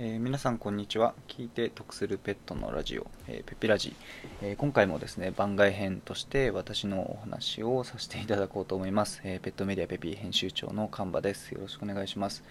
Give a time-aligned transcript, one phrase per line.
[0.00, 1.12] えー、皆さんこんにちは。
[1.26, 3.96] 聞いて得するペットのラジオ、えー、ペピラジ、
[4.40, 11.50] えー、今回もですね番外編として私のお話をさせていただこうと思います、えペットメディアペピ編集長の神場です。
[11.50, 12.44] よろしくお願いします、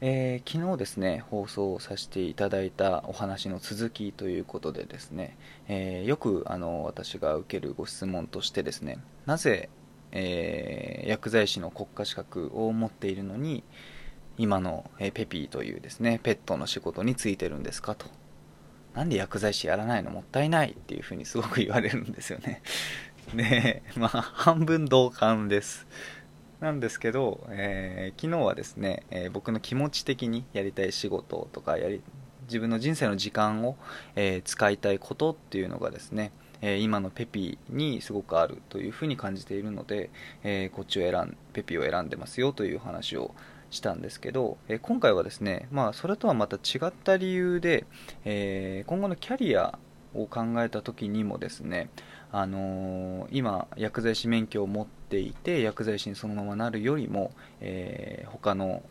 [0.00, 5.36] え昨日ですね放送させていただいたお話の続きということでですね、
[5.68, 9.68] えよくあの私が受けるご質問としてですねなぜ、
[10.10, 13.62] え薬剤師の国家資格を持っているのに
[14.38, 18.06] 今のペピーというですねペットの仕事についてるんですかと。
[18.94, 20.10] なんで薬剤師やらないの？
[20.10, 22.62] もったいないっていうふうにすごく言われるんですよね。
[23.34, 25.86] でまあ半分同感です。
[26.60, 32.00] なんですけど、えー、昨日はですね、えー、僕の気持ち的にやりたい仕事とかやり
[32.46, 33.76] 自分の人生の時間を、
[34.14, 36.32] えー、使いたいことっていうのがですね、
[36.62, 40.10] え今のペピーにすごくあるというふうに感じているので、
[40.44, 43.34] えこっちを選んペピーを選んでますよという話を
[43.70, 47.86] したんですけど、え今回はですね、まあ、それとはまた違った理由で、
[48.24, 49.78] えー、今後のキャリア
[50.14, 51.90] を考えた時にもですね、
[52.32, 58.82] あのー、今薬剤師免許を持っていて薬剤師にそのままなるよりも、えー、他の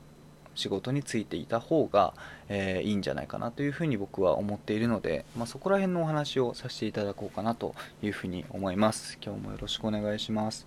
[0.56, 2.14] 仕事に就いていた方が、
[2.48, 9.18] えー、いいんじゃないかなというふうに僕は思っているので、まあ、そこら辺のお話をさせていただこうかなというふうに思います。
[9.22, 10.66] 今日もよろしくお願いします。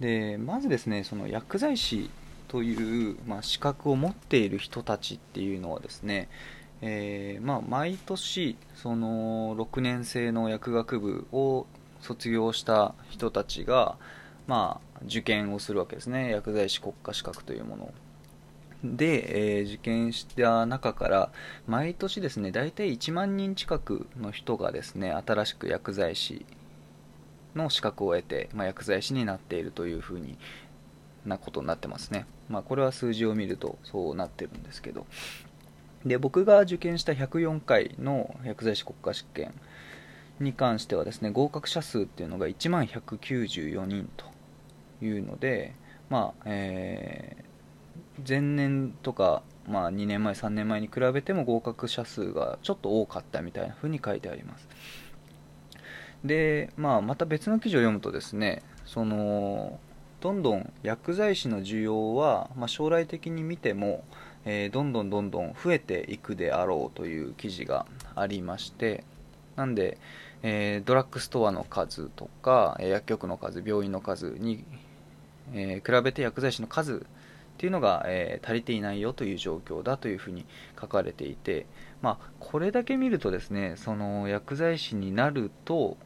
[0.00, 2.10] でまずですねその薬剤師
[2.48, 6.28] という、まあ、資格を持っている人たちっていうのはですね、
[6.80, 11.66] えー、まあ、毎年その6年生の薬学部を
[12.00, 13.96] 卒業した人たちが、
[14.46, 17.92] まあ、受験をするわけですね薬剤師国家資格というものを
[18.84, 21.32] で、えー、受験した中から
[21.66, 26.46] 毎年ですね大体1万人近くの人がですね新しく薬剤師
[27.56, 30.38] の資格を得て、まあ、薬剤師になっているというふうに
[31.26, 32.26] なことになってますね。
[32.48, 35.06] まあ、これは数字を見るとそうなってるんですけど。
[36.04, 39.52] で、僕が受験した104回の薬剤師国家試験
[40.40, 44.26] に関してはですね、合格者数っていうのが1万194人と
[45.04, 45.74] いうので、
[46.08, 54.68] まあ、えー、前年とか、まあ、2年前、3年前に比べても合格者数がちょっと多かったみたいな風に書いてあります。
[56.24, 59.78] で、まあ、また別の記事を読むとですね、その、
[60.20, 64.04] どんどん薬剤師の需要は、まあ、将来的に見ても、
[64.44, 67.86] えー、どんどんどんどん増えていくであろうという記事が
[68.16, 69.04] ありまして
[69.54, 69.98] なんで、
[70.42, 74.64] えー、ドラッグストアの数とか薬局の数病院の数に、
[75.52, 80.46] えー、比べて薬剤師の数っていうのが、え足りていないよという状況だというふうに
[80.80, 81.66] 書かれていて、
[82.02, 85.96] まあ、これだけ見るとですねその薬剤師になると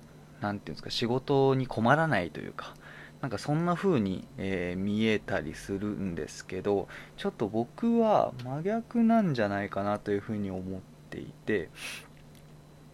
[0.40, 2.74] 何ていうんですか仕事に困らないというか
[3.22, 11.68] なんかそんな風に、えー、見えたりするんですけどちょっと僕は真逆なんじゃないかなという風に思っていてっ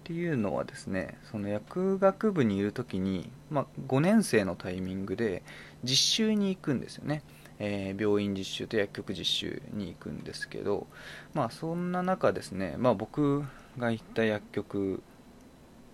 [0.05, 5.43] ていうのはですねその薬学部にいる時に、まあ、5年生のタイミングで
[5.83, 7.23] 実習に行くんですよね、
[7.59, 10.87] えー、病院実習と薬局実習に行くんですけど
[11.33, 13.45] まあそんな中ですね、まあ、僕
[13.79, 15.03] が行った薬局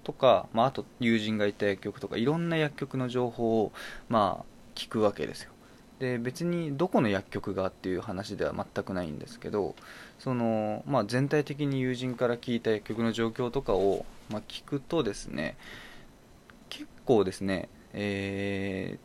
[0.04, 3.72] とか、まあ、あと友人がいた薬局とかいろんな薬局の情報を、
[4.08, 4.44] まあ、
[4.74, 5.50] 聞くわけですよ。
[5.98, 9.76] で別にどこの薬局がっていう話では全くないんですけど
[10.18, 15.56] その、まあ、全体的に友人から聞いた薬局の状況とかを、まあ、聞くとですね
[16.68, 18.98] 結構ですねえ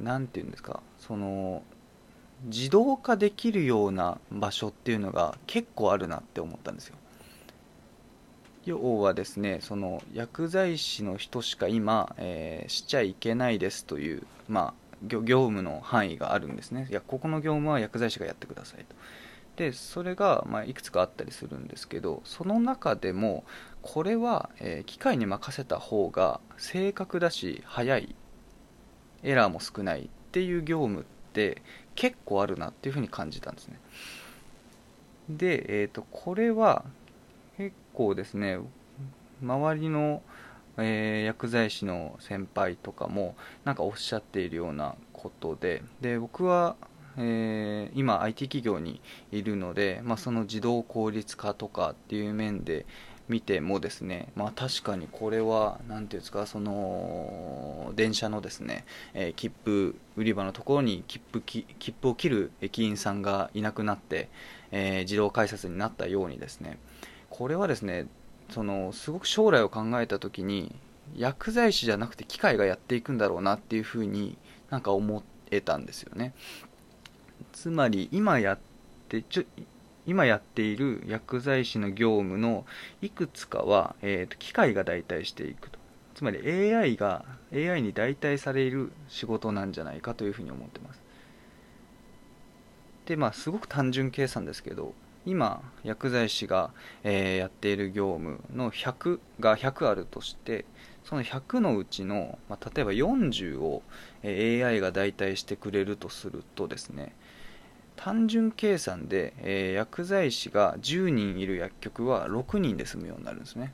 [0.00, 1.62] ー、て言うんですかその
[2.46, 6.96] 自動化できるような場所っていうのが結構あるなって思ったんですよ。
[8.66, 16.88] 要はですねその薬剤師の人しか今、えー、しちゃいけないですという、まあ、業務の範囲があるんですね。
[16.90, 18.96] いやここの業務は薬剤師がやってくださいと。
[19.56, 23.44] でそれが、まあ、いくつかあったりするんですけどその中でも
[23.82, 28.16] これは、えー、機械に任せた方が正確だし早い
[29.22, 31.62] エラーも少ないっていう業務って
[31.94, 33.78] 結構あるなっていうふうに感じたんですね。
[35.28, 36.84] で、えーとこれは
[37.56, 38.58] 結構ですね
[39.42, 40.22] 周りの、
[40.78, 46.76] えー、薬剤師の先輩とかもなんかおっしゃっているようなことでで僕は、
[47.16, 52.86] えー、今 IT 企業にいるので、まあ、その自動効率化とかっていう面で
[53.28, 58.84] 見てもですね、まあ、確かにこれは何ていうんですかその電車のですね、
[59.14, 61.66] えー、切符売り場のところに切符切
[62.02, 64.28] 符を切る駅員さんがいなくなって、
[64.72, 66.78] えー、自動改札になったようにですね
[67.36, 68.06] これはですね
[68.50, 70.72] そのすごく将来を考えた時に
[71.16, 74.38] 薬剤師じゃなくて機械がやっていくんだろうなっていうふうに
[74.70, 76.32] なんか思えたんですよね。
[77.52, 78.58] つまり今やっ
[79.08, 79.44] てちょ
[80.06, 82.66] 今やっている薬剤師の業務の
[83.02, 85.78] いくつかは、えーと、機械が代替していくと。
[86.14, 86.38] つまり
[86.72, 91.02] AI が AI に代替される仕事なんじゃないかというふうに思ってます。
[93.06, 94.94] でまあすごく単純計算ですけど
[95.26, 96.70] 今薬剤師が、
[97.02, 100.64] えー、やっている業務の100が100あるとして
[101.04, 103.82] その100のうちの、まあ、例えば40を、
[104.22, 107.14] え、AI が代替してくれるとするとですね
[107.96, 113.72] 単純計算で、えー、薬剤師が10人いる薬局は6人で済むようになるんですね。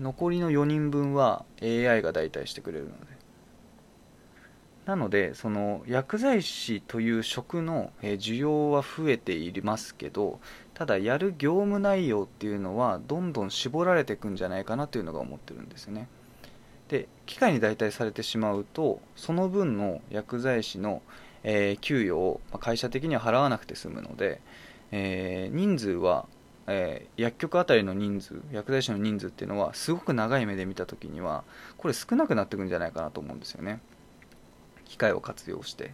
[0.00, 3.27] 残りの4人分は AI が代替してくれるので。
[4.88, 10.40] なのでその薬剤師という職の需要は増えていますけど
[10.72, 16.08] ただやる業務内容っていうのはどんどん絞られていくんじゃないかなというのが思ってるんですよね。
[16.88, 21.02] で機械に代替されてしまうとその分の薬剤師の、
[21.42, 24.40] えー、給与を会社的には払わなくて済むので、
[24.90, 26.24] えー、人数は、
[26.66, 31.44] えー、薬局あたりの人数薬剤師の人数っていうのはすごく長い目で見た時には
[31.76, 33.80] これ少なくなっていくんじゃないかなと思うんですよね。
[34.88, 35.86] 機械を活用して。
[35.86, 35.90] っ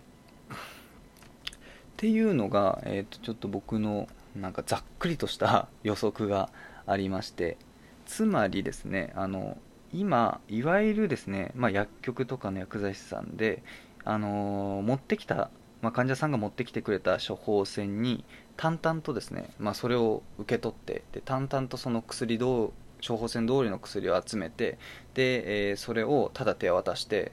[1.97, 6.51] ていうのが、えー、とちょっと僕のなんかざっくりとした予測が
[6.87, 7.59] ありまして。
[8.07, 9.57] つまりですねあの
[9.93, 13.63] 今いわゆるですね、まあ、薬局とかの薬剤師さんで、
[14.05, 15.51] あのー、持ってきた、
[15.83, 18.25] まあ、患者さんが持ってきてくれた処方箋に
[18.57, 22.73] 淡々とですね、まあ、それを受け取ってで淡々とその薬どう
[23.07, 24.79] 処方箋通りの薬を集めて
[25.15, 27.31] で、えー、それをただ手渡して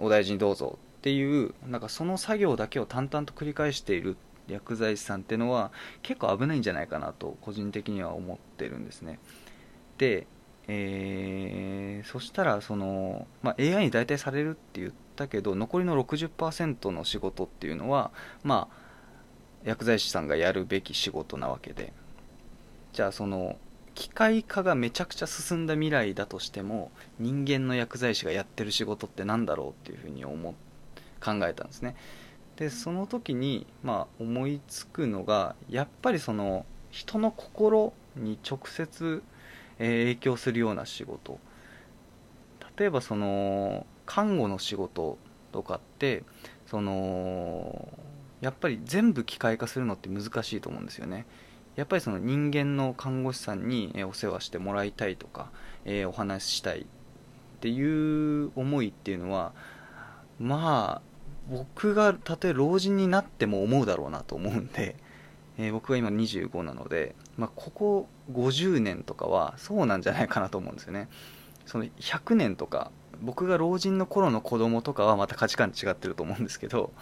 [0.00, 4.16] お大事にどうぞっていうなんかその作業だけを淡々と繰り返している
[4.48, 5.72] 薬剤師さんっていうのは
[6.02, 9.18] 結構危ないんじゃないかなと個人的には思ってるんですね。
[9.98, 10.26] で、
[10.68, 18.10] えー、そしたらその、まあ、AI に代替されるって言ったけど残りの60%の仕事っていうのは
[18.44, 18.76] まあ
[19.64, 21.92] 薬剤師さんがやるべき仕事なわけで。
[22.92, 23.58] じゃあその
[23.96, 30.54] 機械化がめちゃくちゃ進んだ未来だとしても人間の薬剤師がやってる仕事って何だろうっていうふうに思
[31.20, 31.96] 考えたんですね。
[32.56, 39.22] でその時に、まあ、思いつくのがやっぱりその人の心に直接、
[39.78, 41.38] え影響するような仕事。
[42.78, 45.18] 例えばその看護の仕事
[45.52, 46.22] とかって
[46.66, 47.88] その
[48.42, 51.24] やっぱり全部機械化するのって難しいと思うんですよね。
[51.76, 55.50] やっぱりその人間の看護師さんにお世話してもらいたいとか、
[55.84, 56.84] えー、お話ししたいっ
[57.60, 59.52] ていう思いっていうのは
[60.40, 61.16] まあ
[61.50, 64.96] 僕がたとえ老人になっても思うだろうなと思うんで、
[65.58, 71.08] えー、僕が今25なので、まあ、ここ50年とかはそうなんじゃないかなと思うんですよね。
[71.66, 72.90] その100年とか
[73.20, 76.92] 僕が老人の頃の子供とかはまた価値観違ってると思うんですけど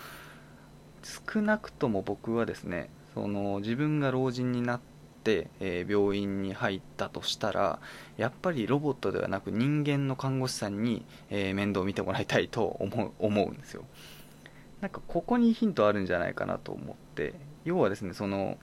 [1.02, 4.80] 少なくとも僕はですねその自分が老人になっ
[5.22, 7.78] て、えー、病院に入ったとしたら
[8.16, 13.84] やっぱりロボットではなく人間の看護師さんに、えー、面倒を見てもらいたいと思う思うんですよ。
[14.80, 17.34] なんかここにヒントあるんじゃないかなと思って
[17.64, 18.58] 要はですねその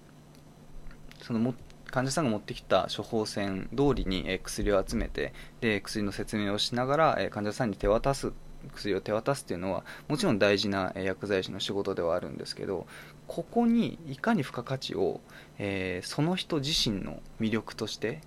[1.21, 1.56] そのも
[1.92, 8.31] 患者さんが持ってきた処方箋通りに、薬を集めてで薬の説明をしながら、患者さんに手渡す
[8.73, 12.87] 薬を手渡すっていうのはもちろん大事な薬剤師の仕事ではあるんですけど
[13.27, 15.21] ここにいかに付加価値を、
[15.57, 18.21] えー、その人自身の魅力として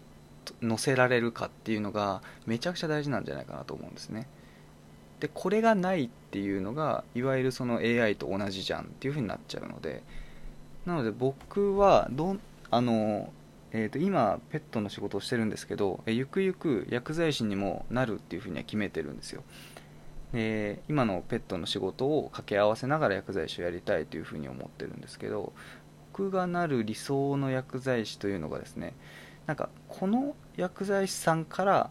[0.61, 4.27] 載せられるかっていうのがめちゃくちゃ大事なんじゃないかなと思うんですね。
[5.21, 10.03] でこれがないっていうのがいわゆるその AI と同じじゃんっていう風になっちゃうので
[10.85, 12.37] なので僕はど
[12.71, 13.33] あの
[13.77, 19.43] えー、と今ペットの仕事をしてるんですけどゆくゆく薬剤師にもなるっていうふうには決めてるんですよ。
[20.35, 25.53] で今のペットの仕事を掛け合わせながら薬剤師をやりたいというふうに思ってるんですけど
[26.13, 28.95] 僕がなる理想の薬剤師というのがですね
[29.47, 31.91] なんかこの薬剤師さんから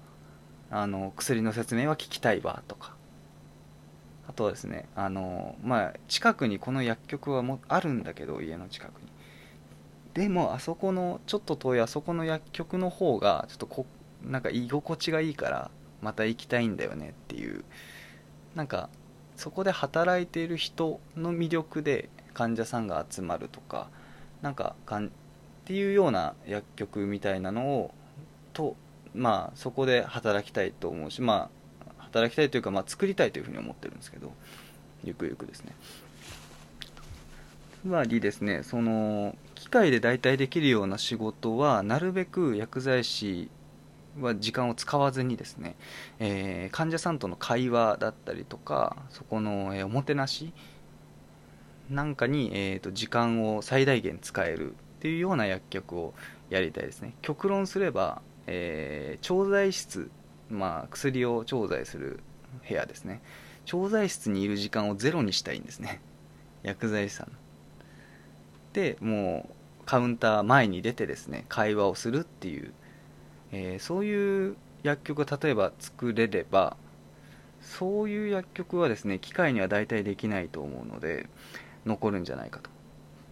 [0.69, 2.95] あの薬の説明は聞きたいわとか
[4.27, 9.07] あとはですねあの、まあ、近くにこの薬局はもあるんだけど家の近くに。
[10.13, 13.85] でもあそこのちょっと遠いあそこの薬局の方がちょっとこ
[14.23, 15.71] なんか居心地がいいから
[16.01, 17.63] また行きたいんだよねっていう
[18.55, 18.89] なんか
[19.35, 23.89] そこで働いている人の魅力で患者さんが集まるとか
[24.41, 25.09] なんかかんっ
[25.65, 27.93] ていうような薬局みたいなのを
[28.53, 28.75] と
[29.15, 31.49] まあそこで働きたいと思うしま
[31.99, 34.31] あ働きたいというか、まあ、作りたいというふうに思ってるんですけど
[35.03, 35.73] ゆくゆくですね。
[37.81, 43.49] つまりですねその機械で代替できるような仕事はなるべく薬剤師
[44.21, 45.75] は時間を使わずにですね、
[46.19, 50.53] えー、患者さんとの会話だったりとかそこの、え、おもてなし
[51.89, 56.13] なんかに、えーと、時間を最大限使えるっていうような薬局を
[56.49, 57.15] やりたいですね。
[57.21, 60.09] 極論すれば、えー、調剤室、
[60.49, 62.19] まあ、薬を調剤する
[62.67, 63.21] 部屋ですね。
[63.65, 66.01] 調剤室にいる時間をゼロにしたいんですね。
[66.63, 67.31] 薬剤師さん
[68.71, 69.49] でも
[69.81, 72.73] うカウンター前に出てですね会話をするっていう、
[73.53, 76.75] えー、そういう薬局が例えば作れれば
[77.61, 81.27] そういう薬局はですね機械には大体できないと思うので
[81.85, 82.69] 残るんじゃないかと。
[82.69, 82.73] っ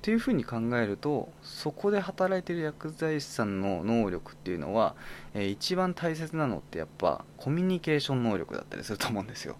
[0.03, 4.95] ていうふうに考えるとそこで働いてる薬剤師さんの能力っていうのは、
[5.35, 9.57] えー、一番大切なのってやっぱコミュニケーション能力だったりすると思うんですよ。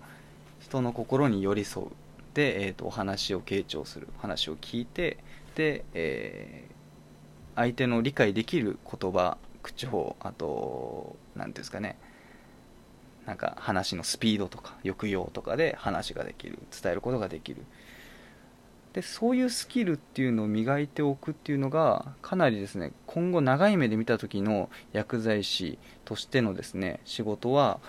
[0.60, 1.88] 人の心に寄り添う。
[2.34, 4.08] で、えーと、お話を傾聴する。
[4.20, 5.18] 話を聞いて
[5.54, 11.98] で、えー、相手の理解できる言葉口調あと何ですかね。
[13.26, 17.64] なんか話のスピードとか抑揚とかで話ができる伝えることができる。
[18.94, 27.80] でそういうスキルっていうのを磨いておくっていうのがかなりですね今後長い目で見た時の薬剤師としてのですね仕事は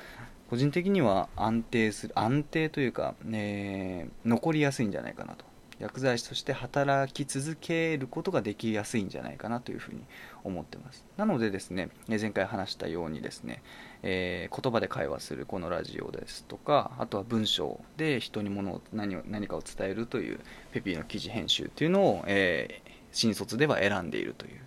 [0.48, 5.46] 個人的には安定する安定というか、ね、残りやすいんじゃないかなと。
[5.82, 10.04] 薬剤師として働き続けることができやすいんじゃないかなというふうに
[10.44, 11.04] 思ってます。
[11.16, 13.62] なのでですね前回話したようにですね、
[14.04, 20.38] えー、言葉で会話するこのラジオですとかあとは文章で人に物を何を何かを伝えるという
[20.70, 24.60] ペピーの記事編集というのを、えー、新卒では選んでいるという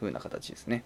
[0.00, 0.84] 風な形ですね。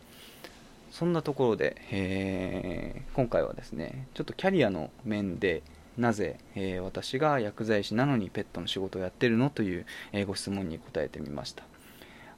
[0.92, 5.62] そんなところで、えー、今回はですねちょっとキャリアの面で
[5.98, 9.50] なぜ、えー、私が薬剤師なのにペットの仕事をやってるの？
[9.50, 11.64] という、えー、ご質問に答えてみました。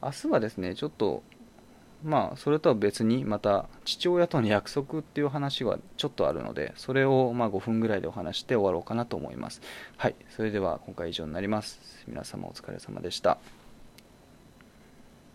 [0.03, 1.23] 明日はですねちょっと
[2.05, 9.63] まあそれとは別にまた父親との約束っていう話はちょっとあるのでそれをま5分ぐらいでお話して終わろうかなと思います。
[9.97, 12.05] はいそれでは今回以上になります。
[12.07, 13.39] 皆様お疲れ様でした。